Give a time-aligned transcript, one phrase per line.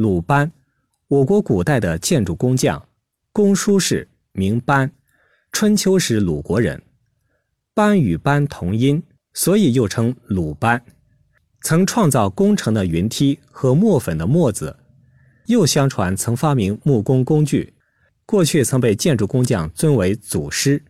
[0.00, 0.50] 鲁班，
[1.08, 2.88] 我国古代的建筑工匠，
[3.32, 4.90] 工书士，名班，
[5.52, 6.82] 春秋时鲁国人。
[7.74, 9.02] 班与班同音，
[9.34, 10.82] 所以又称鲁班。
[11.60, 14.74] 曾创造工程的云梯和磨粉的磨子，
[15.48, 17.74] 又相传曾发明木工工具，
[18.24, 20.82] 过去曾被建筑工匠尊为祖师。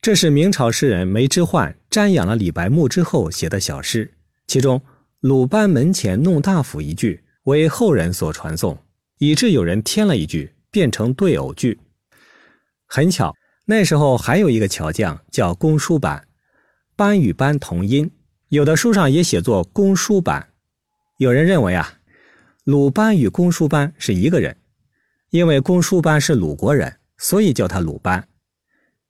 [0.00, 4.14] 这是明朝诗人梅之焕瞻仰了李白墓之后写的小诗，
[4.46, 4.80] 其中
[5.20, 8.78] “鲁班门前弄大斧”一句为后人所传颂，
[9.18, 11.78] 以致有人添了一句，变成对偶句。
[12.86, 13.34] 很巧，
[13.66, 16.26] 那时候还有一个巧匠叫公输班，
[16.96, 18.10] 班与班同音，
[18.48, 20.48] 有的书上也写作公输班。
[21.18, 22.00] 有人认为啊，
[22.64, 24.56] 鲁班与公输班是一个人，
[25.30, 28.26] 因为公输班是鲁国人，所以叫他鲁班。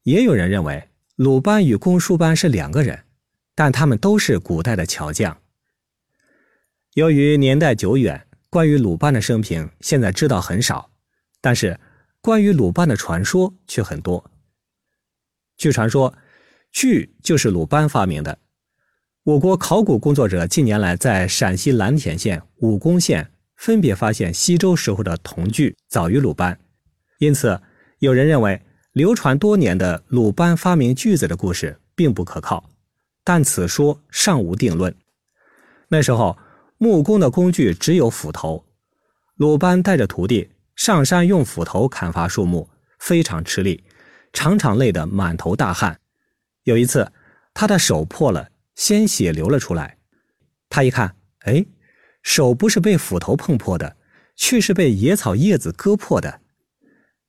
[0.03, 3.05] 也有人认为鲁班与公输班是两个人，
[3.55, 5.39] 但他们都是古代的巧匠。
[6.95, 10.93] 由于年代久远，关于鲁班的生平现在知道很少，
[11.41, 11.81] 但是
[12.21, 14.31] 关于鲁班的传说却很多。
[15.57, 16.15] 据传说，
[16.71, 18.39] 锯就是鲁班发明的。
[19.25, 26.57] 我国考古工作者近年来在陕西蓝田县、武功县分别发现西周时候的铜锯早于鲁班，
[27.19, 27.61] 因此
[27.99, 28.63] 有人认为。
[28.93, 32.71] 流传多年的鲁班发明锯子的故事并不可靠，
[33.25, 34.95] 但此说尚无定论。
[35.89, 36.39] 那时候
[36.79, 38.65] 木工的工具只有斧头，
[39.37, 43.85] 鲁班带着徒弟上山用斧头砍伐树木，非常吃力，
[44.33, 46.01] 常常累得满头大汗。
[46.65, 47.13] 有一次，
[47.53, 49.99] 他的手破了，鲜血流了出来。
[50.69, 51.65] 他一看，哎，
[52.23, 53.97] 手不是被斧头碰破的，
[54.35, 56.41] 却是被野草叶子割破的。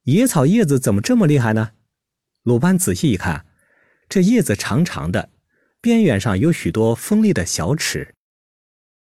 [0.06, 1.72] 野草叶子怎么这么厉害呢？
[2.42, 3.46] 鲁班仔细一看，
[4.10, 5.30] 这叶子长长的，
[5.82, 8.15] 边缘上有许多锋利的小齿，